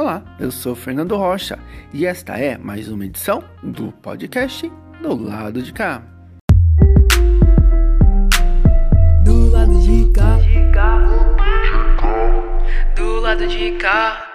[0.00, 1.58] Olá, eu sou Fernando Rocha
[1.92, 4.66] e esta é mais uma edição do podcast
[5.02, 6.02] do lado de cá.
[9.22, 10.38] Do lado de cá,
[12.96, 14.26] do lado de cá.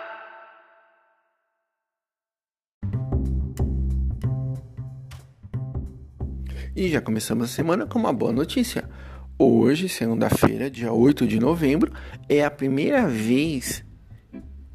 [6.76, 8.88] E já começamos a semana com uma boa notícia.
[9.40, 11.92] Hoje, segunda-feira, dia 8 de novembro,
[12.30, 13.84] é a primeira vez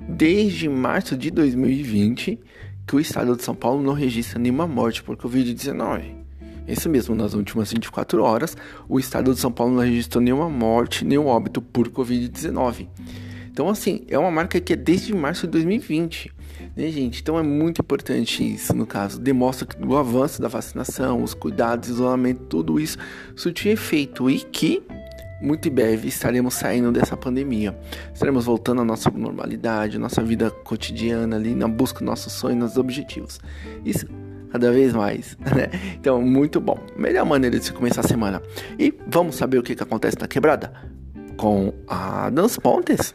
[0.09, 2.39] desde março de 2020
[2.87, 6.21] que o estado de São Paulo não registra nenhuma morte por Covid-19.
[6.67, 8.57] Isso mesmo, nas últimas 24 horas,
[8.89, 12.89] o estado de São Paulo não registrou nenhuma morte, nenhum óbito por Covid-19.
[13.51, 16.33] Então, assim, é uma marca que é desde março de 2020,
[16.77, 17.21] né, gente?
[17.21, 19.21] Então é muito importante isso, no caso.
[19.21, 22.99] Demonstra que o avanço da vacinação, os cuidados, isolamento, tudo isso
[23.35, 24.83] surtiu efeito e que
[25.41, 27.77] muito em breve estaremos saindo dessa pandemia.
[28.13, 32.59] Estaremos voltando à nossa normalidade, à nossa vida cotidiana ali, na busca dos nossos sonhos,
[32.59, 33.41] nossos objetivos.
[33.85, 34.07] Isso
[34.51, 35.71] cada vez mais, né?
[35.95, 36.79] Então, muito bom.
[36.97, 38.43] Melhor maneira de se começar a semana.
[38.79, 40.73] E vamos saber o que, que acontece na quebrada?
[41.37, 43.15] Com a Dans Pontes.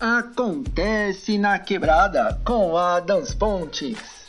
[0.00, 4.21] Acontece na quebrada com a Dans Pontes.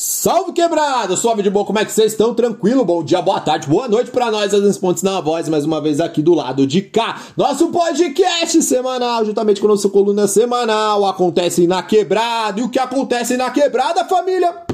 [0.00, 1.16] Salve quebrado!
[1.16, 2.32] Suave de boa, como é que vocês estão?
[2.32, 2.84] Tranquilo?
[2.84, 5.98] Bom dia, boa tarde, boa noite para nós, as pontes na voz, mais uma vez
[5.98, 7.20] aqui do lado de cá.
[7.36, 12.60] Nosso podcast semanal, juntamente com a nossa coluna semanal, acontece na quebrada.
[12.60, 14.67] E o que acontece na quebrada, família?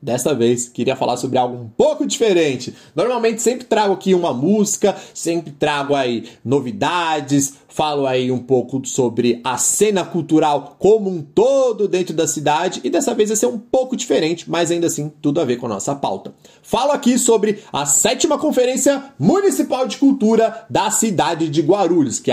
[0.00, 2.72] Desta vez, queria falar sobre algo um pouco diferente.
[2.94, 9.40] Normalmente sempre trago aqui uma música, sempre trago aí novidades, falo aí um pouco sobre
[9.42, 13.58] a cena cultural como um todo dentro da cidade e dessa vez vai ser um
[13.58, 16.32] pouco diferente, mas ainda assim tudo a ver com a nossa pauta.
[16.62, 22.30] Falo aqui sobre a sétima Conferência Municipal de Cultura da cidade de Guarulhos, que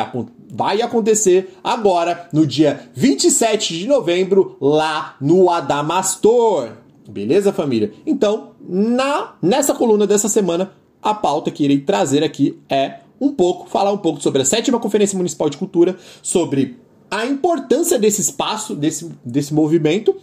[0.54, 6.85] vai acontecer agora no dia 27 de novembro lá no Adamastor.
[7.08, 7.92] Beleza, família?
[8.06, 10.72] Então, na nessa coluna dessa semana,
[11.02, 14.80] a pauta que irei trazer aqui é um pouco, falar um pouco sobre a sétima
[14.80, 16.78] Conferência Municipal de Cultura, sobre
[17.10, 20.16] a importância desse espaço, desse, desse movimento,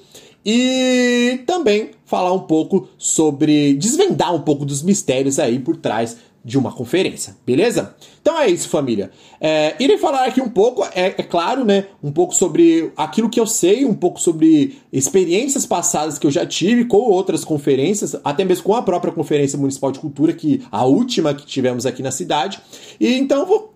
[0.44, 6.58] e também falar um pouco sobre desvendar um pouco dos mistérios aí por trás de
[6.58, 7.94] uma conferência, beleza?
[8.20, 9.10] Então é isso, família.
[9.41, 11.86] É, irei falar aqui um pouco, é, é, claro, né?
[12.03, 16.44] Um pouco sobre aquilo que eu sei, um pouco sobre experiências passadas que eu já
[16.44, 20.84] tive com outras conferências, até mesmo com a própria Conferência Municipal de Cultura, que a
[20.84, 22.60] última que tivemos aqui na cidade.
[22.98, 23.72] E então vou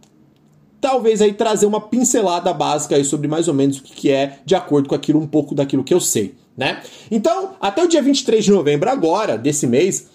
[0.81, 4.55] talvez aí trazer uma pincelada básica aí sobre mais ou menos o que é de
[4.55, 6.83] acordo com aquilo, um pouco daquilo que eu sei, né?
[7.11, 10.09] Então, até o dia 23 de novembro agora, desse mês,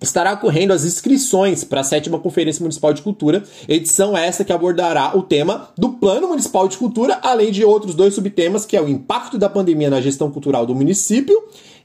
[0.00, 5.16] estará ocorrendo as inscrições para a sétima Conferência Municipal de Cultura, edição essa que abordará
[5.16, 8.88] o tema do Plano Municipal de Cultura, além de outros dois subtemas, que é o
[8.88, 11.36] impacto da pandemia na gestão cultural do município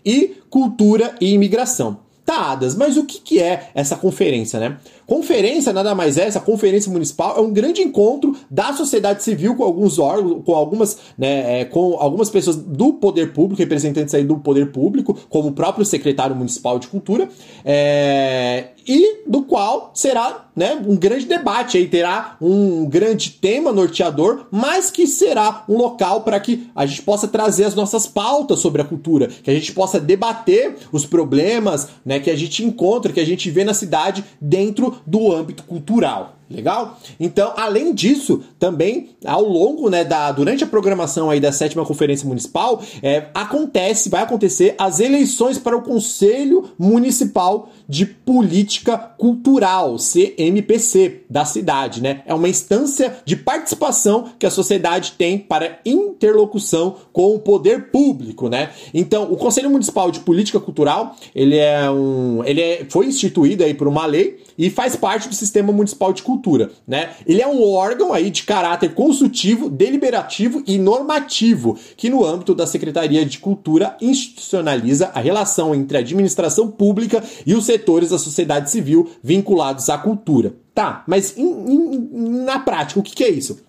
[0.05, 1.99] e cultura e imigração.
[2.25, 4.77] Tá, Adas, mas o que, que é essa conferência, né?
[5.11, 9.63] Conferência nada mais é, essa conferência municipal é um grande encontro da sociedade civil com
[9.65, 14.37] alguns órgãos, com algumas, né, é, com algumas pessoas do poder público, representantes aí do
[14.37, 17.27] poder público, como o próprio secretário municipal de cultura,
[17.65, 24.47] é, e do qual será né, um grande debate aí, terá um grande tema norteador,
[24.51, 28.81] mas que será um local para que a gente possa trazer as nossas pautas sobre
[28.81, 33.19] a cultura, que a gente possa debater os problemas né, que a gente encontra, que
[33.19, 36.35] a gente vê na cidade dentro do âmbito cultural.
[36.51, 36.99] Legal?
[37.19, 42.27] Então, além disso, também ao longo, né, da durante a programação aí da sétima conferência
[42.27, 51.21] municipal, é, acontece, vai acontecer as eleições para o Conselho Municipal de Política Cultural, CMPC,
[51.29, 52.21] da cidade, né?
[52.25, 58.49] É uma instância de participação que a sociedade tem para interlocução com o poder público,
[58.49, 58.71] né?
[58.93, 63.73] Então, o Conselho Municipal de Política Cultural, ele é um, ele é, foi instituído aí
[63.73, 67.11] por uma lei e faz parte do sistema municipal de cultura né?
[67.25, 72.67] Ele é um órgão aí de caráter consultivo, deliberativo e normativo, que no âmbito da
[72.67, 78.69] Secretaria de Cultura institucionaliza a relação entre a administração pública e os setores da sociedade
[78.69, 80.53] civil vinculados à cultura.
[80.73, 83.59] Tá, mas in, in, na prática, o que, que é isso?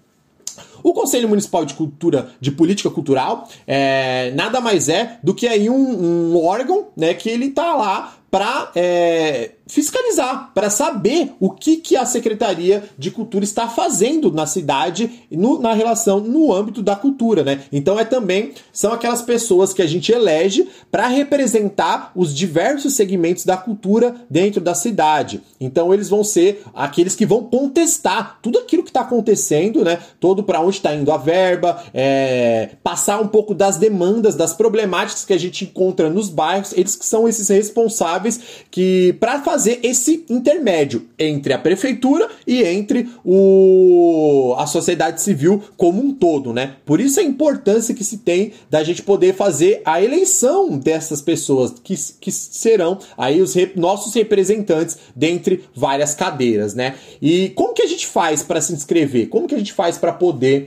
[0.83, 5.69] O Conselho Municipal de Cultura, de Política Cultural, é, nada mais é do que aí
[5.69, 11.77] um, um órgão, né, que ele tá lá para é, fiscalizar, para saber o que,
[11.77, 16.97] que a Secretaria de Cultura está fazendo na cidade no, na relação no âmbito da
[16.97, 17.65] cultura, né?
[17.71, 23.45] Então é também são aquelas pessoas que a gente elege para representar os diversos segmentos
[23.45, 25.43] da cultura dentro da cidade.
[25.61, 29.99] Então eles vão ser aqueles que vão contestar tudo aquilo que está acontecendo, né?
[30.19, 35.25] Todo para onde está indo a verba, é, passar um pouco das demandas, das problemáticas
[35.25, 36.73] que a gente encontra nos bairros.
[36.73, 38.41] Eles que são esses responsáveis responsáveis
[38.71, 46.03] que para fazer esse intermédio entre a prefeitura e entre o, a sociedade civil como
[46.03, 46.77] um todo, né?
[46.85, 51.75] Por isso a importância que se tem da gente poder fazer a eleição dessas pessoas
[51.83, 56.95] que, que serão aí os rep, nossos representantes dentre várias cadeiras, né?
[57.21, 59.29] E como que a gente faz para se inscrever?
[59.29, 60.62] Como que a gente faz para poder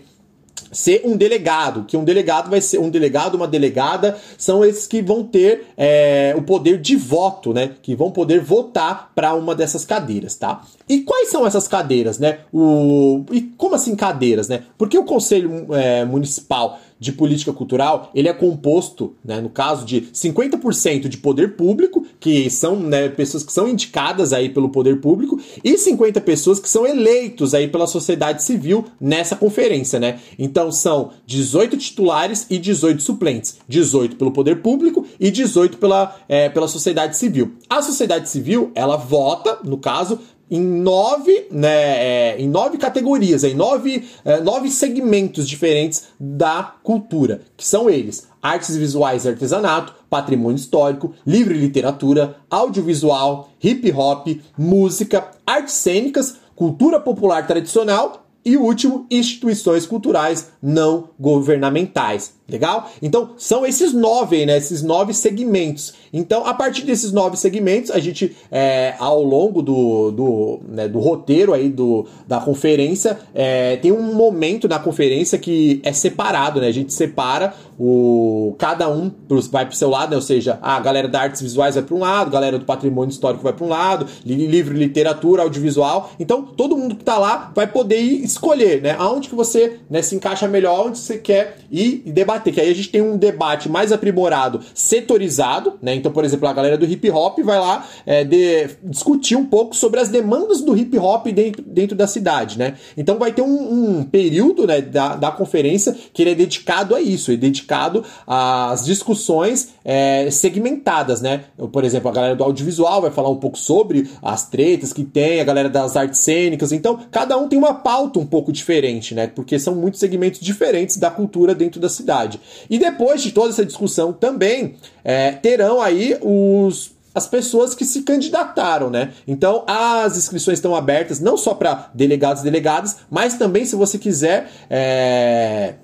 [0.75, 5.01] ser um delegado, que um delegado vai ser um delegado, uma delegada, são esses que
[5.01, 7.71] vão ter é, o poder de voto, né?
[7.81, 10.63] Que vão poder votar para uma dessas cadeiras, tá?
[10.89, 12.39] E quais são essas cadeiras, né?
[12.53, 14.63] O, e como assim cadeiras, né?
[14.77, 20.01] Porque o Conselho é, Municipal de política cultural, ele é composto, né, no caso de
[20.01, 25.39] 50% de poder público, que são né, pessoas que são indicadas aí pelo poder público,
[25.63, 30.19] e 50 pessoas que são eleitos aí pela sociedade civil nessa conferência, né?
[30.39, 36.49] Então são 18 titulares e 18 suplentes, 18 pelo poder público e 18 pela, é,
[36.49, 37.53] pela sociedade civil.
[37.69, 40.19] A sociedade civil, ela vota, no caso,
[40.49, 47.41] em nove, né, é, em nove categorias, em nove, é, nove segmentos diferentes da cultura,
[47.57, 54.27] que são eles: artes visuais e artesanato, patrimônio histórico, livre literatura, audiovisual, hip hop,
[54.57, 62.33] música, artes cênicas, cultura popular tradicional e o último, instituições culturais não governamentais.
[62.47, 62.91] Legal?
[63.01, 64.57] Então, são esses nove, né?
[64.57, 65.95] Esses nove segmentos.
[66.13, 70.99] Então, a partir desses nove segmentos, a gente, é, ao longo do, do, né, do
[70.99, 76.67] roteiro aí do, da conferência, é, tem um momento na conferência que é separado, né?
[76.67, 79.11] A gente separa o cada um
[79.51, 80.15] vai para o seu lado, né?
[80.15, 83.11] Ou seja, a galera da artes visuais vai para um lado, a galera do patrimônio
[83.11, 86.11] histórico vai para um lado, livro, literatura, audiovisual.
[86.19, 88.95] Então, todo mundo que está lá vai poder escolher, né?
[88.99, 92.69] Aonde que você né, se encaixa melhor, onde você quer ir e debater que aí
[92.69, 95.93] a gente tem um debate mais aprimorado, setorizado, né?
[95.93, 99.75] Então, por exemplo, a galera do hip hop vai lá é, de, discutir um pouco
[99.75, 102.75] sobre as demandas do hip hop dentro, dentro da cidade, né?
[102.95, 107.01] Então vai ter um, um período né, da, da conferência que ele é dedicado a
[107.01, 111.45] isso, é dedicado às discussões é, segmentadas, né?
[111.71, 115.41] Por exemplo, a galera do audiovisual vai falar um pouco sobre as tretas que tem,
[115.41, 116.71] a galera das artes cênicas.
[116.71, 119.27] Então, cada um tem uma pauta um pouco diferente, né?
[119.27, 122.39] Porque são muitos segmentos diferentes da cultura dentro da cidade.
[122.69, 128.01] E depois de toda essa discussão também é, terão aí os as pessoas que se
[128.01, 129.13] candidataram, né?
[129.25, 133.97] Então as inscrições estão abertas não só para delegados e delegadas, mas também se você
[133.97, 135.75] quiser é,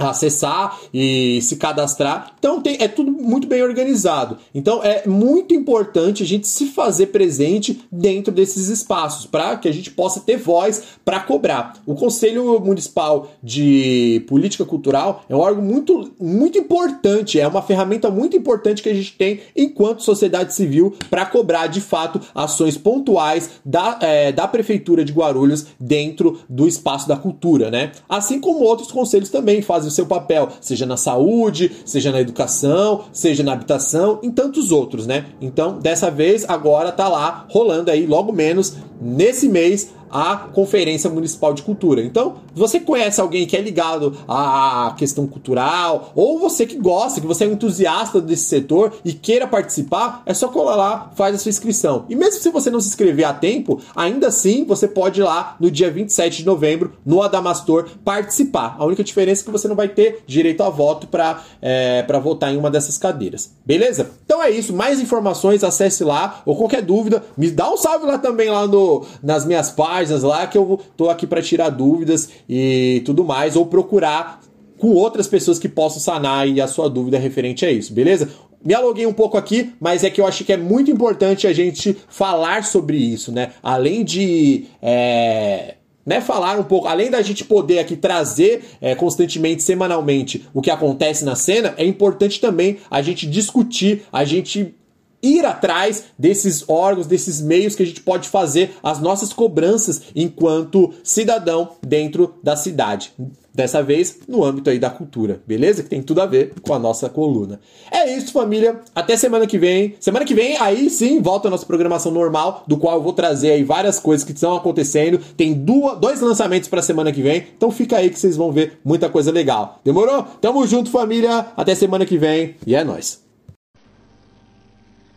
[0.09, 2.33] acessar e se cadastrar.
[2.37, 4.37] Então tem, é tudo muito bem organizado.
[4.53, 9.71] Então é muito importante a gente se fazer presente dentro desses espaços para que a
[9.71, 11.73] gente possa ter voz para cobrar.
[11.85, 18.09] O Conselho Municipal de Política Cultural é um órgão muito, muito importante, é uma ferramenta
[18.09, 23.51] muito importante que a gente tem enquanto sociedade civil para cobrar de fato ações pontuais
[23.63, 27.91] da, é, da Prefeitura de Guarulhos dentro do espaço da cultura, né?
[28.09, 33.01] Assim como outros conselhos também fazem o seu papel, seja na saúde, seja na educação,
[33.11, 35.25] seja na habitação, em tantos outros, né?
[35.39, 41.53] Então, dessa vez, agora tá lá rolando aí, logo menos, nesse mês, a Conferência Municipal
[41.53, 42.03] de Cultura.
[42.03, 47.27] Então, você conhece alguém que é ligado à questão cultural, ou você que gosta, que
[47.27, 51.37] você é um entusiasta desse setor e queira participar, é só colar lá, faz a
[51.37, 52.05] sua inscrição.
[52.09, 55.55] E mesmo se você não se inscrever a tempo, ainda assim você pode ir lá
[55.59, 58.75] no dia 27 de novembro, no Adamastor, participar.
[58.77, 62.53] A única diferença é que você não vai ter direito a voto para é, votar
[62.53, 63.53] em uma dessas cadeiras.
[63.65, 64.11] Beleza?
[64.25, 64.73] Então é isso.
[64.73, 69.05] Mais informações, acesse lá, ou qualquer dúvida, me dá um salve lá também lá no,
[69.23, 73.55] nas minhas páginas páginas lá que eu tô aqui para tirar dúvidas e tudo mais,
[73.55, 74.41] ou procurar
[74.77, 78.29] com outras pessoas que possam sanar a sua dúvida referente a isso, beleza?
[78.63, 81.53] Me aluguei um pouco aqui, mas é que eu acho que é muito importante a
[81.53, 83.51] gente falar sobre isso, né?
[83.61, 84.65] Além de.
[84.81, 85.75] É...
[86.03, 90.71] Né, falar um pouco, além da gente poder aqui trazer é, constantemente, semanalmente, o que
[90.71, 94.73] acontece na cena, é importante também a gente discutir, a gente
[95.21, 100.93] ir atrás desses órgãos, desses meios que a gente pode fazer as nossas cobranças enquanto
[101.03, 103.13] cidadão dentro da cidade.
[103.53, 105.83] Dessa vez no âmbito aí da cultura, beleza?
[105.83, 107.59] Que tem tudo a ver com a nossa coluna.
[107.91, 108.79] É isso, família.
[108.95, 109.95] Até semana que vem.
[109.99, 113.51] Semana que vem, aí sim, volta a nossa programação normal, do qual eu vou trazer
[113.51, 115.19] aí várias coisas que estão acontecendo.
[115.35, 118.79] Tem duas, dois lançamentos para semana que vem, então fica aí que vocês vão ver
[118.85, 119.81] muita coisa legal.
[119.83, 120.23] Demorou?
[120.39, 121.47] Tamo junto, família.
[121.57, 123.30] Até semana que vem e é nóis.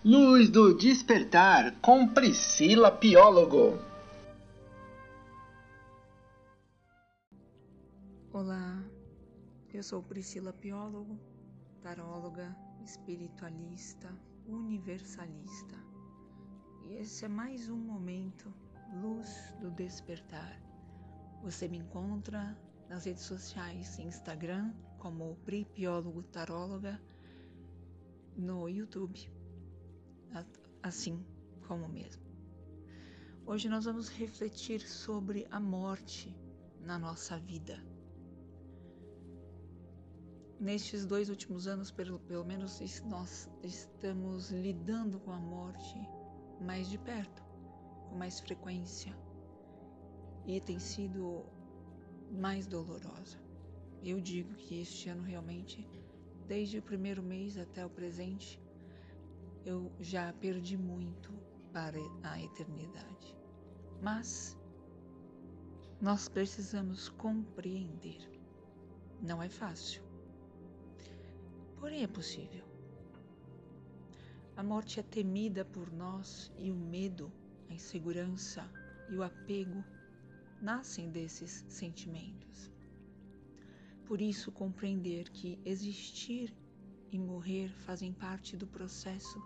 [0.07, 3.79] Luz do Despertar com Priscila Piólogo.
[8.31, 8.85] Olá,
[9.73, 11.19] eu sou Priscila Piólogo,
[11.81, 14.15] taróloga, espiritualista,
[14.47, 15.75] universalista.
[16.85, 18.53] E esse é mais um momento
[19.01, 20.61] Luz do Despertar.
[21.43, 22.55] Você me encontra
[22.91, 27.01] nas redes sociais, Instagram como Pri Piólogo Taróloga,
[28.37, 29.33] no YouTube
[30.83, 31.25] assim
[31.67, 32.23] como mesmo.
[33.47, 36.35] Hoje nós vamos refletir sobre a morte
[36.81, 37.83] na nossa vida.
[40.59, 45.95] Nestes dois últimos anos, pelo, pelo menos, nós estamos lidando com a morte
[46.61, 47.43] mais de perto,
[48.09, 49.15] com mais frequência,
[50.47, 51.45] e tem sido
[52.31, 53.39] mais dolorosa.
[54.03, 55.87] Eu digo que este ano realmente,
[56.47, 58.61] desde o primeiro mês até o presente,
[59.65, 61.33] eu já perdi muito
[61.73, 63.37] para a eternidade.
[64.03, 64.57] Mas
[66.01, 68.31] nós precisamos compreender.
[69.23, 70.03] Não é fácil.
[71.79, 72.65] Porém, é possível.
[74.57, 77.33] A morte é temida por nós e o medo,
[77.69, 78.71] a insegurança
[79.11, 79.83] e o apego
[80.61, 82.71] nascem desses sentimentos.
[84.05, 86.55] Por isso, compreender que existir
[87.15, 89.41] e morrer fazem parte do processo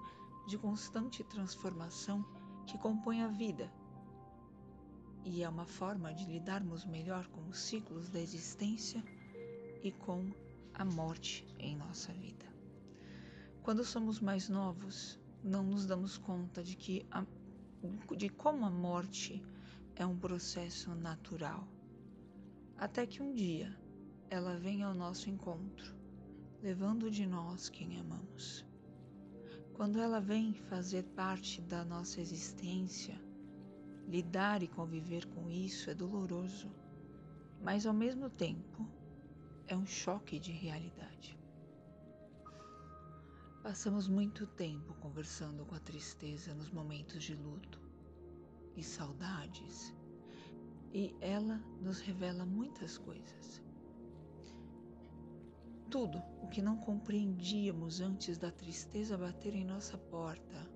[0.46, 2.24] de constante transformação
[2.66, 3.70] que compõe a vida.
[5.22, 9.04] E é uma forma de lidarmos melhor com os ciclos da existência
[9.82, 10.32] e com
[10.72, 12.46] a morte em nossa vida.
[13.62, 17.22] Quando somos mais novos, não nos damos conta de que a,
[18.16, 19.44] de como a morte
[19.94, 21.68] é um processo natural.
[22.78, 23.78] Até que um dia
[24.30, 25.97] ela vem ao nosso encontro
[26.62, 28.66] levando de nós quem amamos.
[29.74, 33.20] Quando ela vem fazer parte da nossa existência,
[34.08, 36.68] lidar e conviver com isso é doloroso,
[37.62, 38.88] mas ao mesmo tempo
[39.68, 41.38] é um choque de realidade.
[43.62, 47.80] Passamos muito tempo conversando com a tristeza nos momentos de luto
[48.76, 49.94] e saudades,
[50.92, 53.67] e ela nos revela muitas coisas.
[55.90, 60.70] Tudo o que não compreendíamos antes da tristeza bater em nossa porta,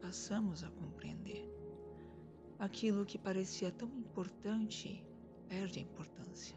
[0.00, 1.48] passamos a compreender.
[2.58, 5.06] Aquilo que parecia tão importante
[5.48, 6.56] perde a importância,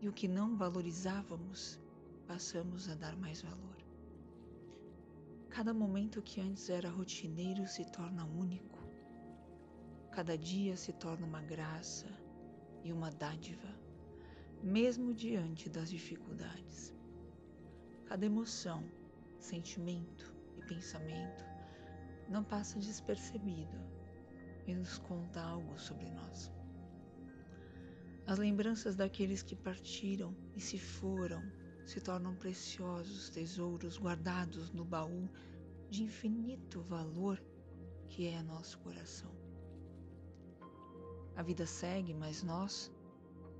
[0.00, 1.80] e o que não valorizávamos,
[2.28, 3.76] passamos a dar mais valor.
[5.50, 8.78] Cada momento que antes era rotineiro se torna único.
[10.12, 12.06] Cada dia se torna uma graça
[12.84, 13.86] e uma dádiva
[14.62, 16.95] mesmo diante das dificuldades.
[18.06, 18.84] Cada emoção,
[19.38, 21.44] sentimento e pensamento
[22.28, 23.78] não passa despercebido
[24.66, 26.52] e nos conta algo sobre nós.
[28.26, 31.42] As lembranças daqueles que partiram e se foram
[31.84, 35.28] se tornam preciosos tesouros guardados no baú
[35.88, 37.40] de infinito valor
[38.08, 39.30] que é nosso coração.
[41.36, 42.92] A vida segue, mas nós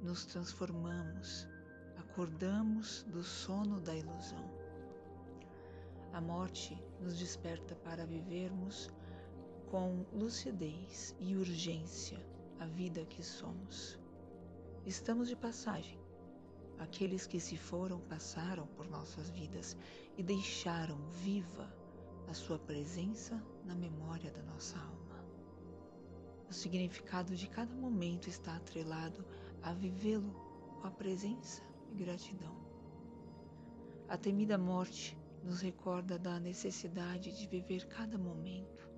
[0.02, 1.46] nos transformamos,
[2.16, 4.50] acordamos do sono da ilusão.
[6.14, 8.88] A morte nos desperta para vivermos
[9.70, 12.18] com lucidez e urgência
[12.58, 14.00] a vida que somos.
[14.86, 16.00] Estamos de passagem.
[16.78, 19.76] Aqueles que se foram passaram por nossas vidas
[20.16, 21.70] e deixaram viva
[22.28, 25.22] a sua presença na memória da nossa alma.
[26.48, 29.22] O significado de cada momento está atrelado
[29.62, 30.32] a vivê-lo
[30.80, 32.56] com a presença e gratidão.
[34.08, 38.88] A temida morte nos recorda da necessidade de viver cada momento,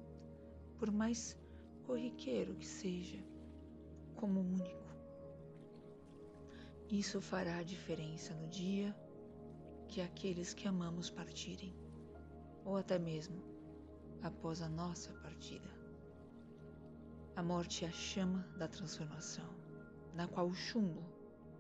[0.79, 1.39] por mais
[1.85, 3.23] corriqueiro que seja,
[4.15, 4.89] como único.
[6.91, 8.97] Isso fará a diferença no dia
[9.89, 11.75] que aqueles que amamos partirem,
[12.65, 13.43] ou até mesmo
[14.23, 15.69] após a nossa partida.
[17.37, 19.49] A morte é a chama da transformação,
[20.15, 21.18] na qual o chumbo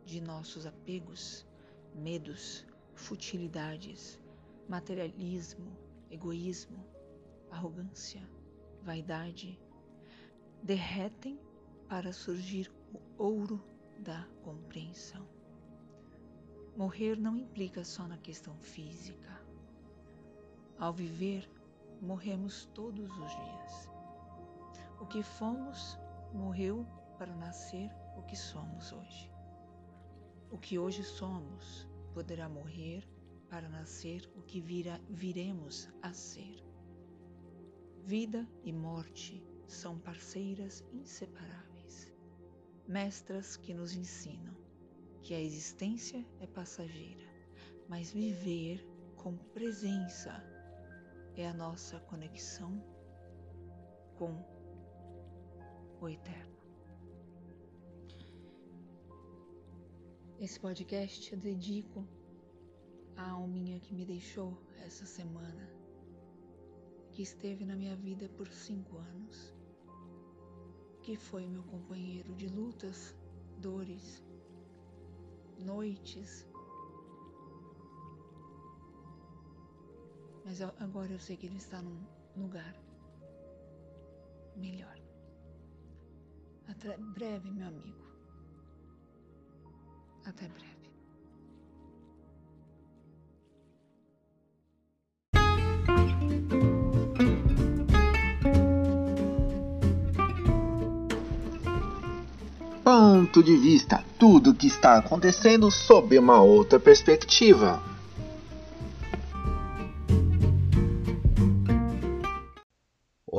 [0.08, 1.46] de nossos apegos,
[1.94, 4.18] medos, futilidades,
[4.66, 5.70] materialismo,
[6.10, 6.82] egoísmo,
[7.50, 8.26] arrogância,
[8.82, 9.60] vaidade,
[10.62, 11.38] derretem
[11.90, 13.62] para surgir o ouro
[13.98, 15.28] da compreensão.
[16.74, 19.38] Morrer não implica só na questão física.
[20.78, 21.46] Ao viver,
[22.00, 23.90] morremos todos os dias.
[24.98, 25.98] O que fomos
[26.32, 26.86] morreu
[27.18, 29.37] para nascer o que somos hoje.
[30.50, 33.08] O que hoje somos poderá morrer
[33.48, 36.64] para nascer o que vira, viremos a ser.
[38.04, 41.68] Vida e morte são parceiras inseparáveis
[42.88, 44.56] mestras que nos ensinam
[45.22, 47.28] que a existência é passageira,
[47.86, 48.82] mas viver
[49.14, 50.42] com presença
[51.36, 52.82] é a nossa conexão
[54.16, 54.42] com
[56.00, 56.57] o eterno.
[60.40, 62.06] Esse podcast eu dedico
[63.16, 65.68] à alminha que me deixou essa semana,
[67.10, 69.52] que esteve na minha vida por cinco anos
[71.02, 73.16] que foi meu companheiro de lutas,
[73.56, 74.22] dores,
[75.58, 76.46] noites.
[80.44, 82.76] Mas agora eu sei que ele está num lugar
[84.54, 85.00] melhor.
[86.68, 88.07] Até breve, meu amigo.
[90.28, 90.68] Até breve.
[102.84, 107.82] ponto de vista, tudo o que está acontecendo sob uma outra perspectiva.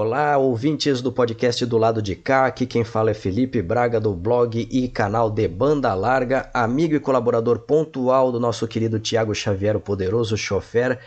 [0.01, 2.45] Olá, ouvintes do podcast do lado de cá.
[2.45, 7.01] Aqui quem fala é Felipe Braga do blog e canal de Banda Larga, amigo e
[7.01, 10.99] colaborador pontual do nosso querido Tiago Xavier, o poderoso chofer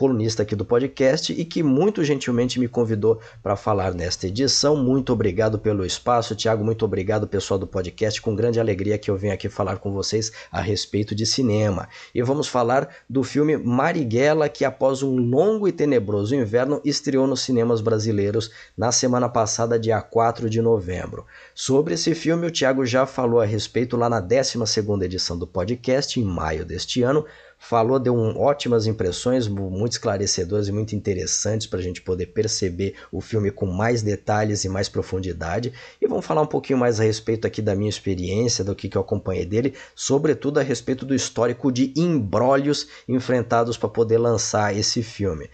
[0.00, 4.74] colunista aqui do podcast e que muito gentilmente me convidou para falar nesta edição.
[4.74, 6.64] Muito obrigado pelo espaço, Tiago.
[6.64, 8.22] Muito obrigado, pessoal do podcast.
[8.22, 11.86] Com grande alegria que eu venho aqui falar com vocês a respeito de cinema.
[12.14, 17.42] E vamos falar do filme Marighella, que após um longo e tenebroso inverno estreou nos
[17.42, 21.26] cinemas brasileiros na semana passada, dia 4 de novembro.
[21.54, 24.56] Sobre esse filme, o Tiago já falou a respeito lá na 12
[25.04, 27.26] edição do podcast, em maio deste ano
[27.62, 32.94] falou, deu um, ótimas impressões, muito esclarecedoras e muito interessantes para a gente poder perceber
[33.12, 35.70] o filme com mais detalhes e mais profundidade.
[36.00, 38.96] E vamos falar um pouquinho mais a respeito aqui da minha experiência, do que, que
[38.96, 45.02] eu acompanhei dele, sobretudo a respeito do histórico de embrólios enfrentados para poder lançar esse
[45.02, 45.48] filme.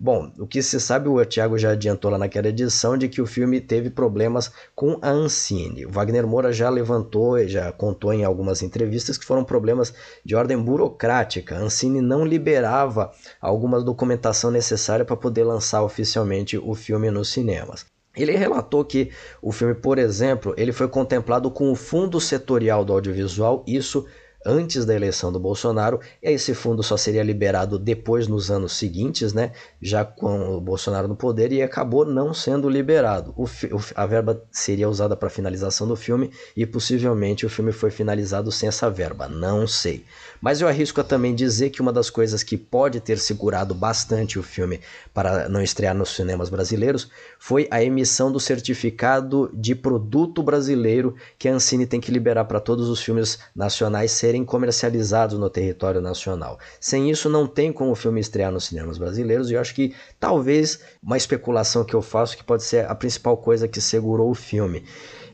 [0.00, 3.26] Bom, o que se sabe, o Thiago já adiantou lá naquela edição, de que o
[3.26, 5.86] filme teve problemas com a Ancine.
[5.86, 9.92] O Wagner Moura já levantou e já contou em algumas entrevistas que foram problemas
[10.24, 11.56] de ordem burocrática.
[11.56, 17.84] A Ancine não liberava alguma documentação necessária para poder lançar oficialmente o filme nos cinemas.
[18.16, 19.10] Ele relatou que
[19.42, 24.06] o filme, por exemplo, ele foi contemplado com o Fundo Setorial do Audiovisual, isso
[24.48, 29.34] antes da eleição do Bolsonaro, e esse fundo só seria liberado depois nos anos seguintes,
[29.34, 33.34] né, já com o Bolsonaro no poder, e acabou não sendo liberado.
[33.36, 33.46] O,
[33.94, 38.68] a verba seria usada para finalização do filme e possivelmente o filme foi finalizado sem
[38.68, 40.04] essa verba, não sei.
[40.40, 44.38] Mas eu arrisco a também dizer que uma das coisas que pode ter segurado bastante
[44.38, 44.80] o filme
[45.12, 51.48] para não estrear nos cinemas brasileiros foi a emissão do certificado de produto brasileiro que
[51.48, 56.58] a Ancine tem que liberar para todos os filmes nacionais serem comercializados no território nacional.
[56.80, 59.94] Sem isso, não tem como o filme estrear nos cinemas brasileiros e eu acho que
[60.18, 64.34] talvez uma especulação que eu faço que pode ser a principal coisa que segurou o
[64.34, 64.84] filme.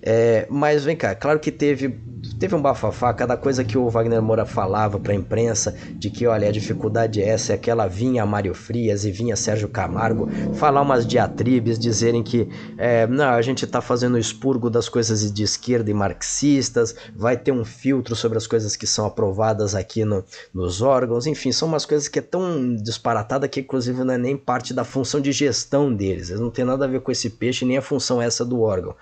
[0.06, 1.98] É, mas vem cá, claro que teve,
[2.38, 6.26] teve um bafafá, cada coisa que o Wagner Moura falava para a imprensa, de que
[6.26, 10.28] olha, a dificuldade é essa, é que ela vinha Mário Frias e vinha Sérgio Camargo
[10.56, 15.42] falar umas diatribes, dizerem que é, não, a gente está fazendo expurgo das coisas de
[15.42, 20.22] esquerda e marxistas, vai ter um filtro sobre as coisas que são aprovadas aqui no,
[20.52, 24.36] nos órgãos, enfim, são umas coisas que é tão disparatada que inclusive não é nem
[24.36, 27.64] parte da função de gestão deles, eles não tem nada a ver com esse peixe,
[27.64, 28.94] nem a função essa do órgão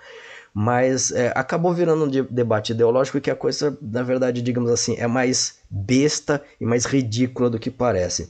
[0.53, 5.07] mas é, acabou virando um debate ideológico que a coisa, na verdade, digamos assim, é
[5.07, 8.29] mais besta e mais ridícula do que parece.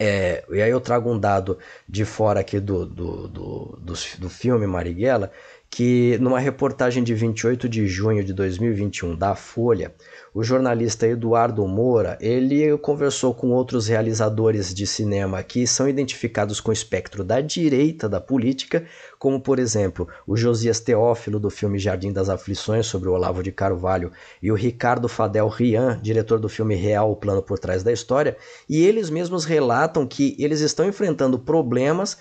[0.00, 4.30] É, e aí eu trago um dado de fora aqui do, do, do, do, do
[4.30, 5.30] filme Marighella,
[5.72, 9.94] que numa reportagem de 28 de junho de 2021 da Folha,
[10.34, 16.68] o jornalista Eduardo Moura, ele conversou com outros realizadores de cinema que são identificados com
[16.68, 18.84] o espectro da direita da política,
[19.18, 23.50] como por exemplo, o Josias Teófilo do filme Jardim das Aflições sobre o Olavo de
[23.50, 27.90] Carvalho e o Ricardo Fadel Rian, diretor do filme Real, o plano por trás da
[27.90, 28.36] história,
[28.68, 32.18] e eles mesmos relatam que eles estão enfrentando problemas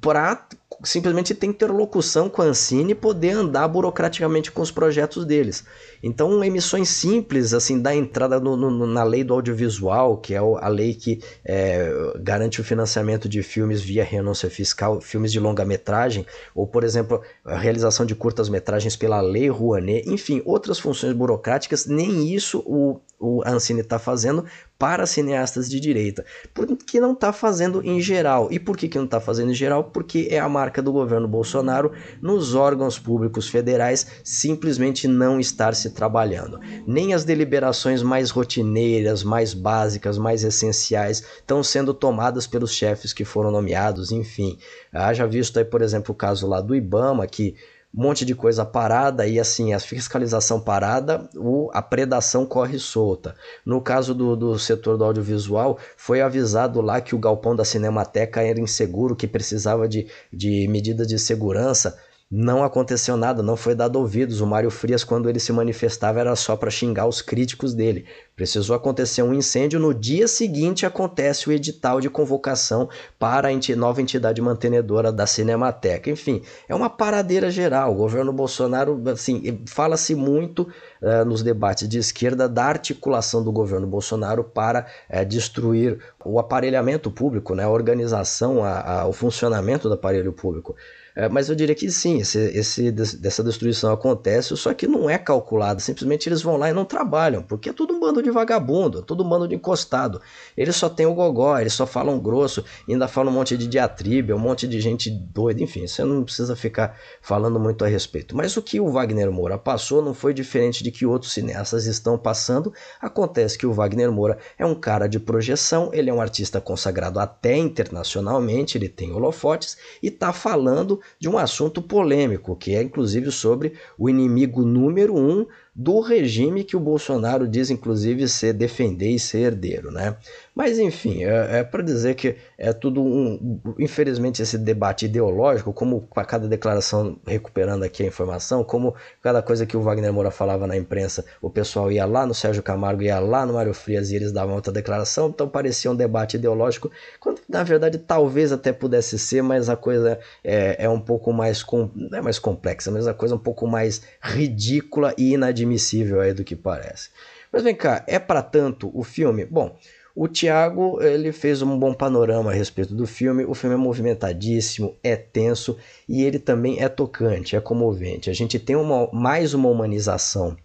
[0.00, 0.46] para
[0.84, 5.64] simplesmente ter interlocução com a Ancine e poder andar burocraticamente com os projetos deles.
[6.02, 10.68] Então, emissões simples, assim, da entrada no, no, na lei do audiovisual, que é a
[10.68, 16.66] lei que é, garante o financiamento de filmes via renúncia fiscal, filmes de longa-metragem, ou,
[16.66, 22.62] por exemplo, a realização de curtas-metragens pela lei Rouanet, enfim, outras funções burocráticas, nem isso
[22.64, 24.44] o, o Ancine está fazendo
[24.78, 28.48] para cineastas de direita, porque não está fazendo em geral.
[28.50, 29.84] E por que, que não está fazendo em geral?
[29.84, 35.90] Porque é a marca do governo Bolsonaro nos órgãos públicos federais simplesmente não estar se
[35.90, 36.60] trabalhando.
[36.86, 43.24] Nem as deliberações mais rotineiras, mais básicas, mais essenciais estão sendo tomadas pelos chefes que
[43.24, 44.58] foram nomeados, enfim.
[44.92, 47.56] Haja visto aí, por exemplo, o caso lá do Ibama, que
[47.98, 53.34] um monte de coisa parada e assim, a fiscalização parada, o, a predação corre solta.
[53.66, 58.40] No caso do, do setor do audiovisual, foi avisado lá que o galpão da Cinemateca
[58.40, 61.98] era inseguro, que precisava de, de medidas de segurança.
[62.30, 64.42] Não aconteceu nada, não foi dado ouvidos.
[64.42, 68.04] O Mário Frias, quando ele se manifestava, era só para xingar os críticos dele.
[68.36, 72.86] Precisou acontecer um incêndio, no dia seguinte acontece o edital de convocação
[73.18, 76.10] para a nova entidade mantenedora da Cinemateca.
[76.10, 77.92] Enfim, é uma paradeira geral.
[77.92, 80.68] O governo Bolsonaro, assim, fala-se muito
[81.00, 87.10] uh, nos debates de esquerda da articulação do governo Bolsonaro para uh, destruir o aparelhamento
[87.10, 90.76] público, né, a organização, a, a, o funcionamento do aparelho público.
[91.18, 95.18] É, mas eu diria que sim, esse, esse, dessa destruição acontece, só que não é
[95.18, 95.80] calculado.
[95.80, 99.02] Simplesmente eles vão lá e não trabalham, porque é tudo um bando de vagabundo, é
[99.02, 100.22] tudo um bando de encostado.
[100.56, 104.32] Eles só têm o gogó, eles só falam grosso, ainda falam um monte de diatribe,
[104.32, 108.36] um monte de gente doida, enfim, você não precisa ficar falando muito a respeito.
[108.36, 112.16] Mas o que o Wagner Moura passou não foi diferente de que outros cineastas estão
[112.16, 112.72] passando.
[113.00, 117.18] Acontece que o Wagner Moura é um cara de projeção, ele é um artista consagrado
[117.18, 123.30] até internacionalmente, ele tem holofotes e está falando de um assunto polêmico, que é inclusive
[123.30, 129.18] sobre o inimigo número um do regime que o Bolsonaro diz, inclusive, ser defender e
[129.18, 130.16] ser herdeiro, né?
[130.58, 133.60] Mas, enfim, é, é para dizer que é tudo um.
[133.78, 138.92] Infelizmente, esse debate ideológico, como a cada declaração, recuperando aqui a informação, como
[139.22, 142.60] cada coisa que o Wagner Moura falava na imprensa, o pessoal ia lá no Sérgio
[142.60, 146.36] Camargo, ia lá no Mário Frias e eles davam outra declaração, então parecia um debate
[146.36, 146.90] ideológico,
[147.20, 151.62] quando na verdade talvez até pudesse ser, mas a coisa é, é um pouco mais.
[151.62, 155.68] Com, não é mais complexa, mas a coisa é um pouco mais ridícula e inadmissível
[155.68, 157.10] inadmissível aí do que parece.
[157.50, 159.44] Mas vem cá, é para tanto o filme?
[159.44, 159.76] Bom,
[160.20, 163.44] o Thiago ele fez um bom panorama a respeito do filme.
[163.44, 165.78] O filme é movimentadíssimo, é tenso
[166.08, 168.28] e ele também é tocante, é comovente.
[168.28, 170.56] A gente tem uma, mais uma humanização.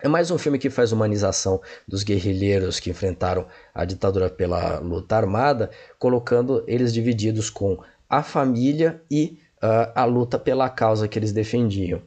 [0.00, 5.16] É mais um filme que faz humanização dos guerrilheiros que enfrentaram a ditadura pela luta
[5.16, 11.32] armada, colocando eles divididos com a família e uh, a luta pela causa que eles
[11.32, 12.00] defendiam.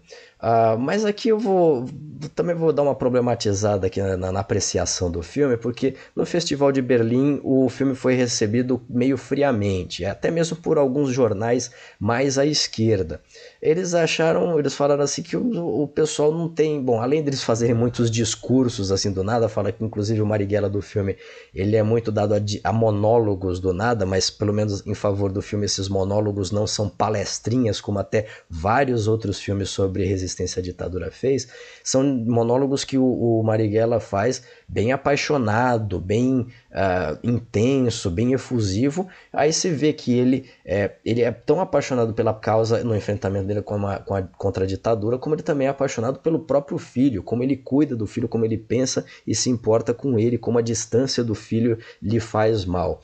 [0.45, 1.87] Uh, mas aqui eu vou
[2.35, 6.81] também vou dar uma problematizada aqui na, na, apreciação do filme, porque no Festival de
[6.81, 13.21] Berlim o filme foi recebido meio friamente, até mesmo por alguns jornais mais à esquerda.
[13.61, 17.75] Eles acharam, eles falaram assim que o, o pessoal não tem, bom, além deles fazerem
[17.75, 21.17] muitos discursos assim do nada, fala que inclusive o Marighella do filme,
[21.53, 25.41] ele é muito dado a, a monólogos do nada, mas pelo menos em favor do
[25.41, 31.09] filme esses monólogos não são palestrinhas como até vários outros filmes sobre resistência à ditadura
[31.11, 31.47] fez,
[31.83, 39.07] são monólogos que o, o Marighella faz bem apaixonado, bem uh, intenso, bem efusivo.
[39.31, 43.61] Aí se vê que ele é, ele é tão apaixonado pela causa no enfrentamento dele
[43.61, 47.23] com a, com a, contra a ditadura, como ele também é apaixonado pelo próprio filho,
[47.23, 50.61] como ele cuida do filho, como ele pensa e se importa com ele, como a
[50.61, 53.01] distância do filho lhe faz mal.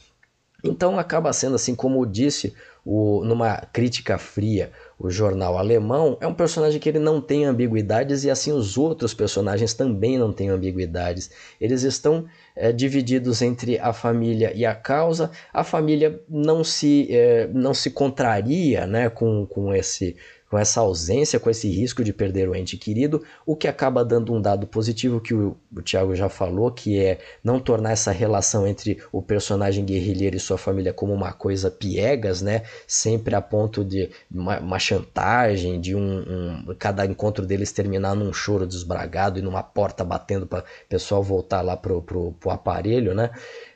[0.63, 2.54] Então acaba sendo assim, como disse
[2.86, 4.72] o, numa crítica fria,
[5.04, 9.14] o jornal alemão, é um personagem que ele não tem ambiguidades e assim os outros
[9.14, 11.32] personagens também não têm ambiguidades.
[11.60, 15.32] Eles estão é, divididos entre a família e a causa.
[15.54, 20.16] A família não se, é, não se contraria né, com, com esse
[20.52, 24.34] com essa ausência, com esse risco de perder o ente querido, o que acaba dando
[24.34, 28.68] um dado positivo que o, o Tiago já falou, que é não tornar essa relação
[28.68, 32.64] entre o personagem guerrilheiro e sua família como uma coisa piegas, né?
[32.86, 38.34] Sempre a ponto de uma, uma chantagem, de um, um, cada encontro deles terminar num
[38.34, 43.16] choro desbragado e numa porta batendo para o pessoal voltar lá pro, pro, pro aparelho,
[43.16, 43.30] né?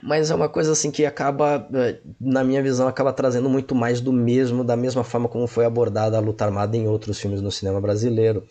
[0.06, 4.00] Mas é uma coisa assim que acaba, eh, na minha visão, acaba trazendo muito mais
[4.00, 7.52] do mesmo, da mesma forma como foi abordada a luta armada em outros filmes no
[7.52, 8.44] cinema brasileiro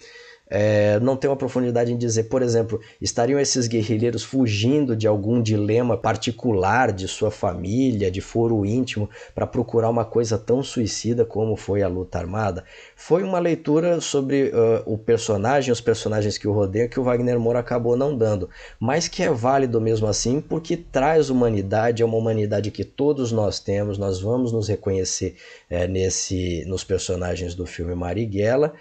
[0.49, 5.41] é, não tem uma profundidade em dizer, por exemplo, estariam esses guerrilheiros fugindo de algum
[5.41, 11.57] dilema particular de sua família, de foro íntimo, para procurar uma coisa tão suicida como
[11.57, 12.65] foi a luta armada?
[12.95, 17.41] Foi uma leitura sobre uh, o personagem, os personagens que o rodeiam, que o Wagner
[17.41, 22.19] Moura acabou não dando, mas que é válido mesmo assim, porque traz humanidade, é uma
[22.19, 25.37] humanidade que todos nós temos, nós vamos nos reconhecer
[25.71, 28.75] é, nesse, nos personagens do filme Marighella.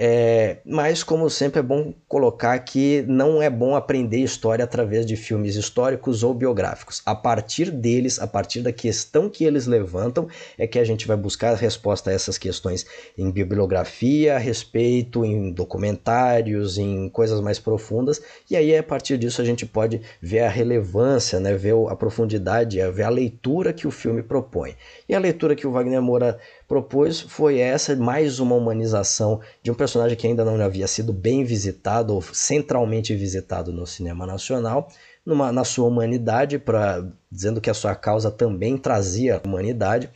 [0.00, 5.16] É, mas, como sempre, é bom colocar que não é bom aprender história através de
[5.16, 7.02] filmes históricos ou biográficos.
[7.04, 11.16] A partir deles, a partir da questão que eles levantam, é que a gente vai
[11.16, 12.86] buscar a resposta a essas questões
[13.18, 19.42] em bibliografia, a respeito, em documentários, em coisas mais profundas, e aí a partir disso
[19.42, 23.90] a gente pode ver a relevância, né, ver a profundidade, ver a leitura que o
[23.90, 24.76] filme propõe.
[25.08, 29.74] E a leitura que o Wagner Moura propôs foi essa, mais uma humanização de um
[29.74, 34.88] personagem que ainda não havia sido bem visitado ou centralmente visitado no cinema nacional,
[35.24, 37.02] numa, na sua humanidade, pra,
[37.32, 40.10] dizendo que a sua causa também trazia humanidade,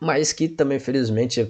[0.00, 1.48] mas que também, felizmente,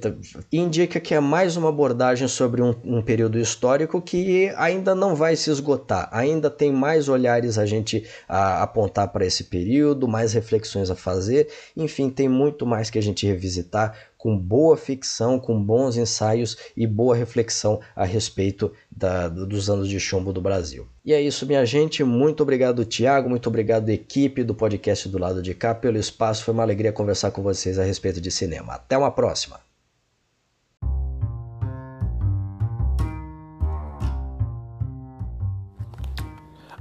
[0.53, 5.35] indica que é mais uma abordagem sobre um, um, período histórico que ainda não vai
[5.35, 6.09] se esgotar.
[6.13, 11.49] Ainda tem mais olhares a gente a, apontar para esse período, mais reflexões a fazer,
[11.77, 16.87] enfim, tem muito mais que a gente revisitar com boa ficção, com bons ensaios e
[16.87, 20.89] boa reflexão a respeito da, dos anos de chumbo do Brasil.
[21.05, 22.03] E é isso, minha gente.
[22.03, 23.29] Muito obrigado, Tiago.
[23.29, 26.43] Muito obrigado, equipe do podcast do lado de cá, pelo espaço.
[26.43, 28.73] Foi uma alegria conversar com vocês a respeito de cinema.
[28.73, 29.61] Até uma próxima.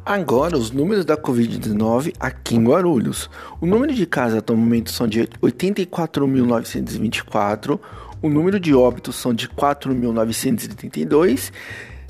[0.05, 3.29] Agora, os números da Covid-19 aqui em Guarulhos.
[3.61, 7.79] O número de casos até o momento são de 84.924,
[8.21, 11.53] o número de óbitos são de 4.932.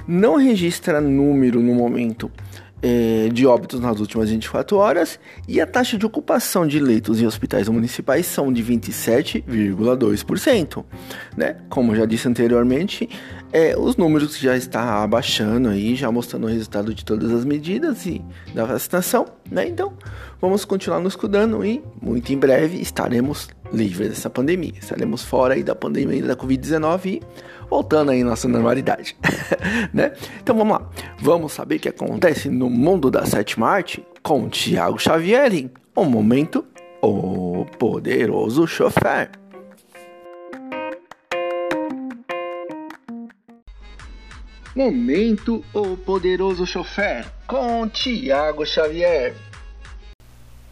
[0.08, 2.32] Não registra número no momento
[2.84, 5.18] é, de óbitos nas últimas 24 horas
[5.48, 10.84] e a taxa de ocupação de leitos em hospitais municipais são de 27,2%.
[11.38, 11.56] Né?
[11.70, 13.08] Como já disse anteriormente,
[13.54, 18.06] é, os números já estão abaixando aí, já mostrando o resultado de todas as medidas
[18.06, 18.22] e
[18.54, 19.66] da vacinação, né?
[19.68, 19.94] Então,
[20.42, 24.74] vamos continuar nos cuidando e muito em breve estaremos livres dessa pandemia.
[24.80, 27.22] Estaremos fora aí da pandemia da Covid-19 e
[27.74, 29.18] voltando aí nossa normalidade,
[29.92, 30.14] né?
[30.40, 35.00] Então vamos lá, vamos saber o que acontece no mundo da sétima arte com Tiago
[35.00, 36.64] Xavier em um momento,
[37.02, 39.32] o poderoso chofer.
[44.76, 49.34] Momento, o poderoso chofer com Tiago Xavier.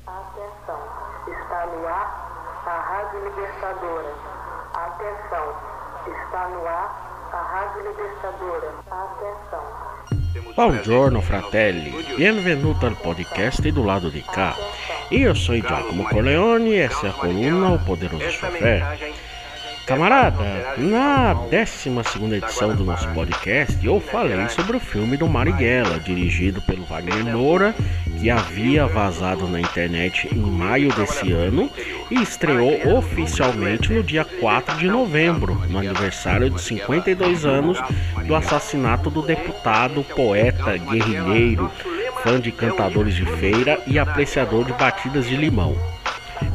[0.05, 0.79] Atenção,
[1.27, 4.13] está no ar a Rádio Libertadora.
[4.75, 5.71] Atenção.
[6.07, 8.73] Está no ar a Rádio Libertadora.
[8.91, 9.81] Atenção.
[10.53, 14.53] Buongiorno fratelli, benvenuto al podcast do lado di cá.
[15.09, 18.81] Io sono Giacomo Corleone e essa é a coluna O Poderoso Chofé.
[19.85, 26.61] Camarada, na 12 edição do nosso podcast, eu falei sobre o filme do Marighella, dirigido
[26.61, 27.75] pelo Wagner Moura,
[28.19, 31.69] que havia vazado na internet em maio desse ano
[32.09, 37.81] e estreou oficialmente no dia 4 de novembro, no aniversário de 52 anos
[38.25, 41.69] do assassinato do deputado, poeta, guerrilheiro,
[42.23, 45.75] fã de cantadores de feira e apreciador de batidas de limão.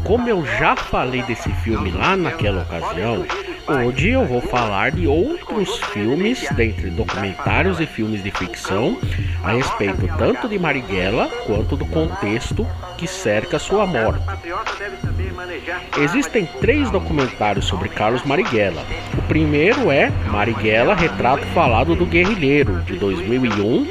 [0.04, 3.24] Como eu já falei desse filme lá naquela ocasião,
[3.66, 8.96] hoje eu vou falar de outros filmes, dentre documentários e filmes de ficção,
[9.42, 14.22] a respeito tanto de Marighella quanto do contexto que cerca sua morte.
[15.98, 18.84] Existem três documentários sobre Carlos Marighella.
[19.18, 23.86] O primeiro é Marighella, Retrato Falado do Guerrilheiro, de 2001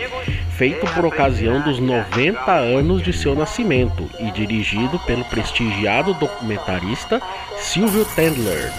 [0.57, 7.21] feito por ocasião dos 90 anos de seu nascimento e dirigido pelo prestigiado documentarista
[7.57, 8.71] Silvio Tendler,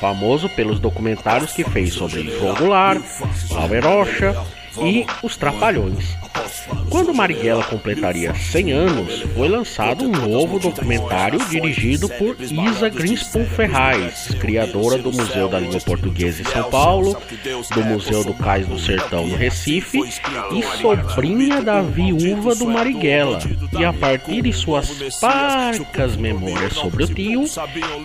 [0.00, 3.02] famoso pelos documentários que fez sobre João Goulart,
[3.50, 4.34] Lauer Rocha
[4.82, 6.16] e Os Trapalhões.
[6.88, 14.34] Quando Marighella completaria 100 anos, foi lançado um novo documentário dirigido por Isa Greenspoon Ferraz,
[14.40, 17.16] criadora do Museu da Língua Portuguesa em São Paulo,
[17.74, 23.38] do Museu do Cais do Sertão no Recife e sobrinha da viúva do Marighella.
[23.78, 27.44] E a partir de suas parcas memórias sobre o tio,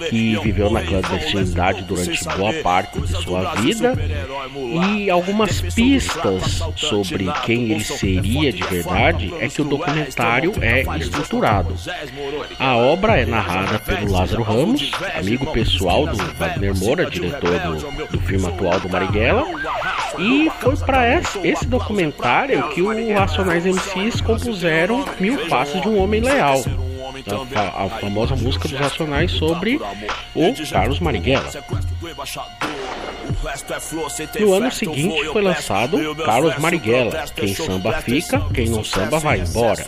[0.09, 3.93] que viveu na clandestinidade durante boa parte de sua vida,
[4.97, 11.73] e algumas pistas sobre quem ele seria de verdade é que o documentário é estruturado.
[12.59, 18.19] A obra é narrada pelo Lázaro Ramos, amigo pessoal do Wagner Moura, diretor do, do
[18.21, 19.45] filme atual do Marighella,
[20.17, 26.21] e foi para esse, documentário que o Racionais MCs compuseram Mil Faces de um Homem
[26.21, 26.61] Leal.
[27.55, 29.79] A, a famosa música dos Racionais sobre
[30.35, 31.49] o Carlos Marighella.
[34.39, 39.83] No ano seguinte foi lançado Carlos Marighella, Quem Samba Fica, Quem Não Samba Vai Embora,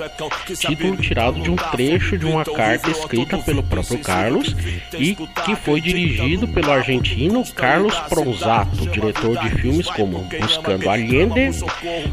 [0.59, 4.55] título tirado de um trecho de uma carta escrita pelo próprio Carlos
[4.97, 11.59] e que foi dirigido pelo argentino Carlos Pronzato, diretor de filmes como Buscando Allende,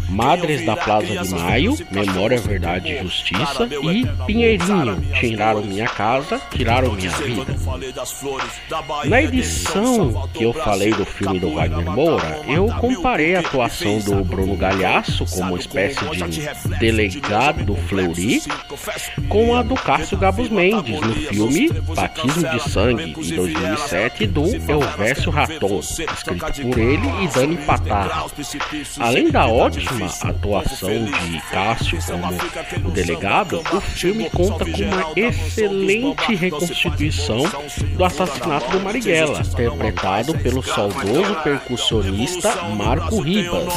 [0.08, 6.92] Madres da Plaza de Maio, Memória, Verdade e Justiça e Pinheirinho, Tiraram Minha Casa, Tiraram
[6.92, 7.56] Minha Vida.
[9.06, 14.24] Na edição que eu falei do filme do Wagner Moura, eu comparei a atuação do
[14.24, 18.42] Bruno Galhaço como espécie de delegado Fleury
[19.28, 25.30] com a do Cássio Gabos Mendes no filme Batismo de Sangue, de 2007, do Elvésio
[25.30, 28.26] Raton, escrito por ele e Dani Patarra.
[28.98, 36.34] Além da ótima atuação de Cássio como o delegado, o filme conta com uma excelente
[36.34, 37.42] reconstituição
[37.96, 43.72] do assassinato do Marighella, interpretado pelo saudoso percussionista Marco Ribas.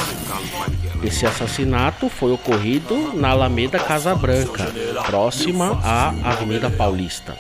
[1.03, 4.71] Esse assassinato foi ocorrido na Alameda Casa Branca,
[5.05, 7.37] próxima à Avenida Paulista.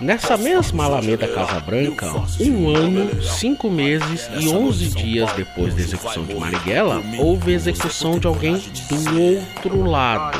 [0.00, 6.24] Nessa mesma Alameda Casa Branca, um ano, cinco meses e onze dias depois da execução
[6.24, 10.38] de Marighella, houve execução de alguém do outro lado,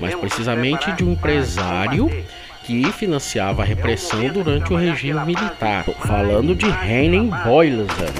[0.00, 2.10] mais precisamente de um empresário
[2.66, 8.12] que financiava a repressão durante o regime militar, falando de Henning Boyleson,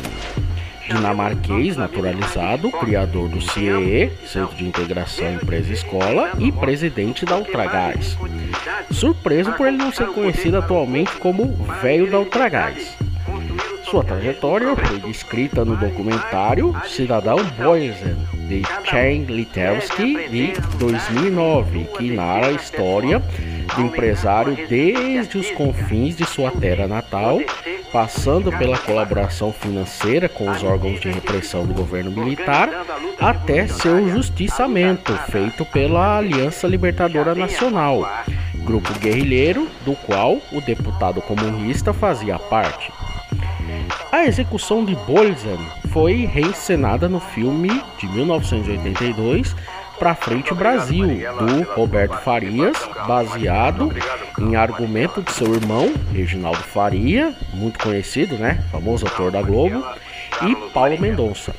[0.87, 8.17] dinamarquês naturalizado, criador do CIE, Centro de Integração Empresa Escola, e presidente da Ultragás.
[8.93, 12.97] Surpreso por ele não ser conhecido atualmente como Velho da Ultragás.
[13.91, 18.17] Sua trajetória foi descrita no documentário Cidadão Boysen,
[18.49, 23.21] de Chen Litewski, de 2009, que narra a história
[23.79, 27.41] empresário desde os confins de sua terra natal,
[27.93, 32.69] passando pela colaboração financeira com os órgãos de repressão do governo militar,
[33.21, 38.09] até seu justiçamento feito pela Aliança Libertadora Nacional,
[38.65, 42.93] grupo guerrilheiro do qual o deputado comunista fazia parte.
[44.11, 45.59] A execução de Bolzan
[45.93, 49.55] foi reencenada no filme de 1982
[49.99, 53.93] Pra Frente Brasil, do Roberto Farias, baseado
[54.39, 58.63] em argumento de seu irmão, Reginaldo Faria, muito conhecido, né?
[58.71, 59.85] Famoso ator da Globo,
[60.43, 61.55] e Paulo Mendonça.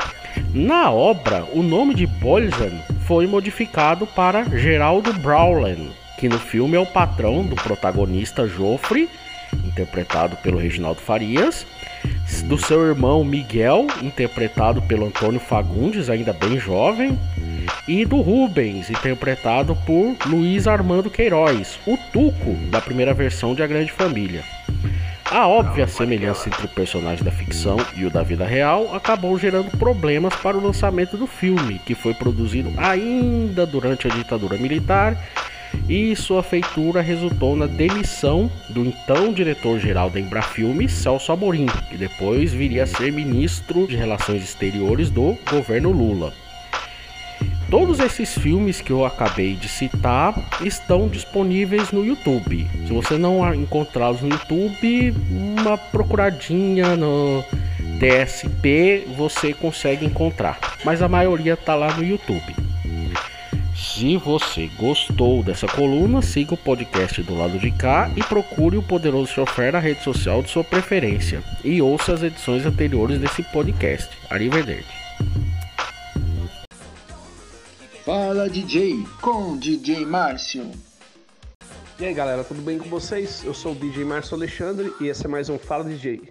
[0.53, 2.71] Na obra, o nome de Bolzan
[3.05, 9.09] foi modificado para Geraldo Braulen, que no filme é o patrão do protagonista Joffre,
[9.65, 11.65] interpretado pelo Reginaldo Farias,
[12.45, 17.17] do seu irmão Miguel, interpretado pelo Antônio Fagundes, ainda bem jovem,
[17.87, 23.67] e do Rubens, interpretado por Luiz Armando Queiroz, o Tuco da primeira versão de A
[23.67, 24.43] Grande Família.
[25.29, 29.77] A óbvia semelhança entre o personagem da ficção e o da vida real acabou gerando
[29.77, 35.17] problemas para o lançamento do filme, que foi produzido ainda durante a ditadura militar,
[35.87, 42.53] e sua feitura resultou na demissão do então diretor-geral da Embrafilme, Celso Amorim, que depois
[42.53, 46.33] viria a ser ministro de Relações Exteriores do governo Lula.
[47.69, 52.65] Todos esses filmes que eu acabei de citar estão disponíveis no YouTube.
[52.85, 57.43] Se você não encontrá-los no YouTube, uma procuradinha no
[57.99, 62.55] DSP você consegue encontrar, mas a maioria está lá no YouTube.
[63.75, 68.83] Se você gostou dessa coluna, siga o podcast do lado de cá e procure o
[68.83, 74.09] Poderoso Chofer na rede social de sua preferência e ouça as edições anteriores desse podcast.
[74.29, 75.06] Arrivederci.
[78.07, 80.71] Fala DJ com DJ Márcio.
[81.99, 83.43] E aí galera, tudo bem com vocês?
[83.43, 86.21] Eu sou o DJ Márcio Alexandre e esse é mais um Fala DJ.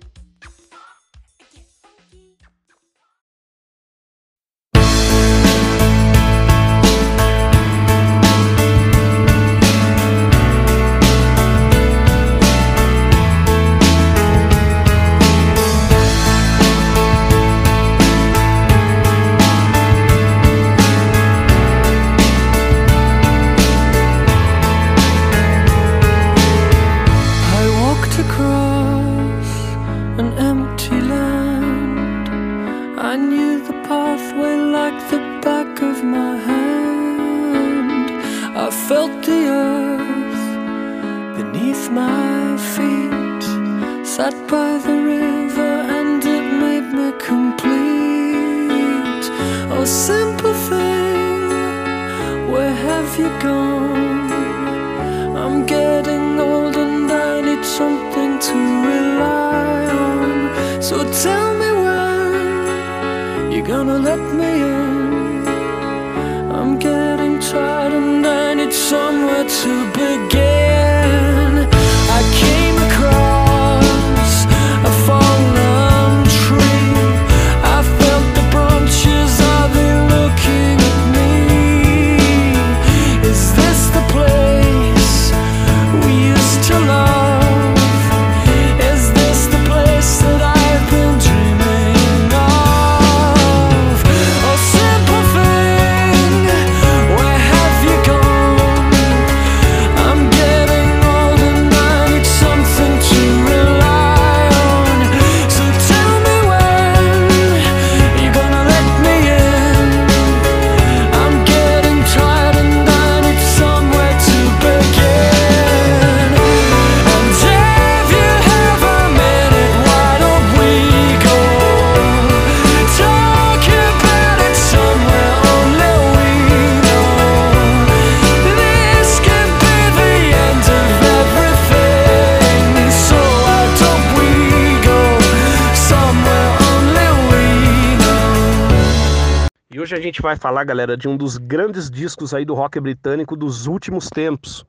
[140.17, 144.09] Gente vai falar, galera, de um dos grandes discos aí do rock britânico dos últimos
[144.09, 144.64] tempos.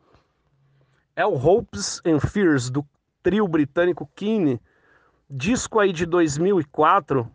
[1.15, 2.85] É o Hopes and Fears do
[3.23, 4.59] trio britânico Keane,
[5.29, 7.31] disco aí de 2004,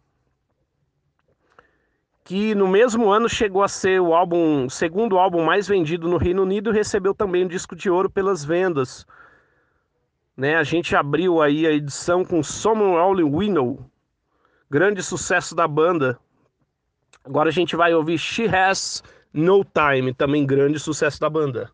[2.22, 6.42] que no mesmo ano chegou a ser o álbum, segundo álbum mais vendido no Reino
[6.42, 9.06] Unido e recebeu também um disco de ouro pelas vendas.
[10.36, 13.90] Né, a gente abriu aí a edição com Someone Only We Know,
[14.68, 16.18] grande sucesso da banda,
[17.24, 19.02] Agora a gente vai ouvir She Has
[19.32, 21.70] No Time, também grande sucesso da banda.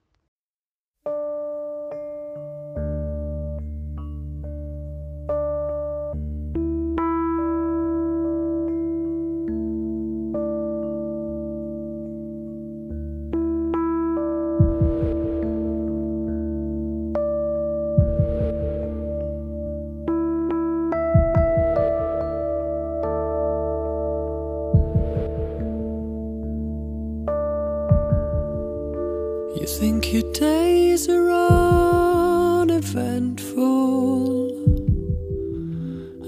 [29.76, 31.30] think your days are
[32.62, 34.48] uneventful,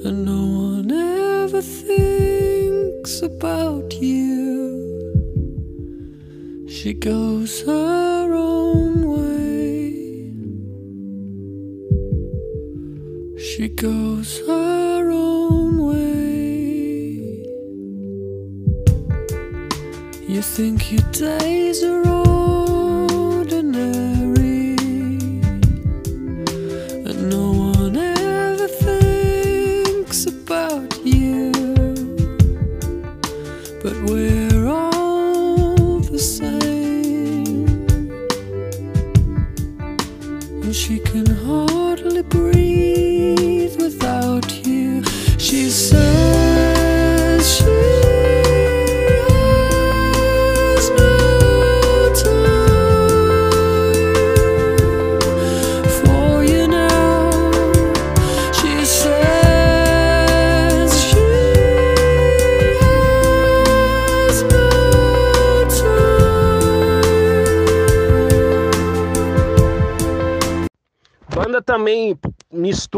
[0.05, 4.27] and no one ever thinks about you.
[6.69, 8.00] She goes on.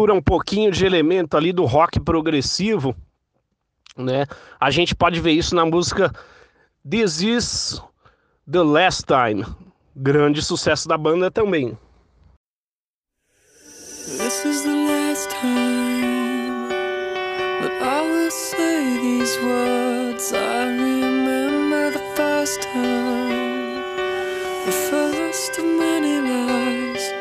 [0.02, 2.94] Mistura um pouquinho de elemento ali do rock progressivo,
[3.96, 4.26] né?
[4.58, 6.12] A gente pode ver isso na música
[6.88, 7.80] This Is
[8.50, 9.46] The Last Time.
[9.94, 11.78] Grande sucesso da banda também.
[14.04, 16.68] This is the last time
[17.60, 20.32] that I will say these words.
[20.32, 23.82] I remember the first time,
[24.66, 27.12] the first of many lies.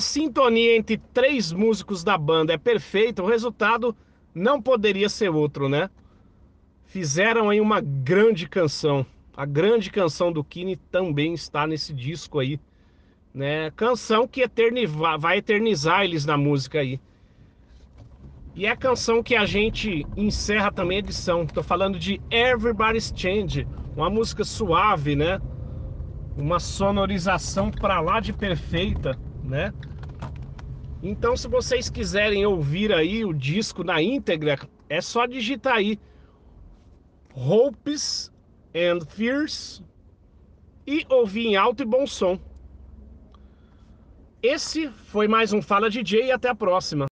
[0.00, 3.94] A sintonia entre três músicos da banda é perfeita, o resultado
[4.34, 5.90] não poderia ser outro, né?
[6.86, 9.04] Fizeram aí uma grande canção.
[9.36, 12.58] A grande canção do Kine também está nesse disco aí,
[13.34, 13.70] né?
[13.72, 16.98] Canção que eterni- vai eternizar eles na música aí.
[18.56, 21.46] E é a canção que a gente encerra também a edição.
[21.46, 25.38] Tô falando de Everybody's Change, uma música suave, né?
[26.38, 29.74] Uma sonorização pra lá de perfeita, né?
[31.02, 35.98] Então, se vocês quiserem ouvir aí o disco na íntegra, é só digitar aí
[37.34, 38.30] Hopes
[38.74, 39.82] and Fears
[40.86, 42.38] e ouvir em alto e bom som.
[44.42, 47.09] Esse foi mais um Fala DJ e até a próxima.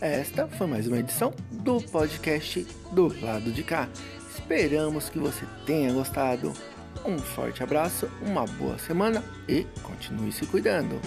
[0.00, 3.88] Esta foi mais uma edição do podcast do lado de cá.
[4.28, 6.52] Esperamos que você tenha gostado.
[7.04, 11.00] Um forte abraço, uma boa semana e continue se cuidando.